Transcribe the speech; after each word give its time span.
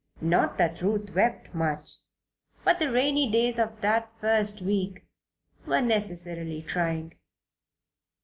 Not 0.19 0.57
that 0.57 0.81
Ruth 0.81 1.13
wept 1.13 1.53
much. 1.53 1.89
But 2.63 2.79
the 2.79 2.91
rainy 2.91 3.29
days 3.29 3.59
of 3.59 3.81
that 3.81 4.11
first 4.19 4.59
week 4.59 5.05
were 5.67 5.79
necessarily 5.79 6.63
trying. 6.63 7.19